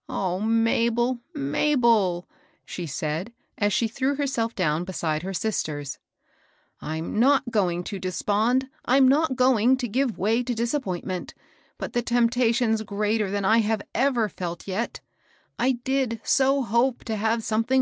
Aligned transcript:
"O 0.08 0.40
Mabel 0.40 1.20
1 1.34 1.50
Mabel 1.50 2.26
I" 2.26 2.34
she 2.64 2.86
said, 2.86 3.30
as 3.58 3.74
she 3.74 3.86
threw 3.86 4.14
herself 4.14 4.54
down 4.54 4.84
beside 4.84 5.22
her 5.22 5.34
sisters," 5.34 5.98
I'm 6.80 7.18
not 7.20 7.50
going 7.50 7.84
to 7.84 7.98
despond, 7.98 8.70
I'm 8.86 9.06
not 9.06 9.36
going 9.36 9.76
to 9.76 9.86
give 9.88 10.16
way 10.16 10.42
to 10.44 10.54
disap 10.54 10.84
pointment, 10.84 11.34
but 11.76 11.92
the 11.92 12.00
temptation's 12.00 12.82
greater 12.84 13.30
than 13.30 13.44
I 13.44 13.60
ever 13.94 14.30
felt 14.30 14.66
yet 14.66 15.00
I 15.58 15.66
I 15.66 15.72
did 15.72 16.22
so 16.24 16.62
hope 16.62 17.04
to 17.04 17.16
have 17.16 17.44
something 17.44 17.66
MR. 17.66 17.70